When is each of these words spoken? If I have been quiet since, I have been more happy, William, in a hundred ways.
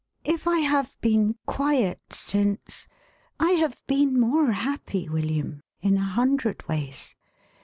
If 0.23 0.47
I 0.47 0.57
have 0.61 0.99
been 1.01 1.35
quiet 1.45 2.01
since, 2.11 2.87
I 3.39 3.51
have 3.51 3.85
been 3.85 4.19
more 4.19 4.51
happy, 4.53 5.07
William, 5.07 5.61
in 5.79 5.95
a 5.95 5.99
hundred 6.01 6.67
ways. 6.67 7.13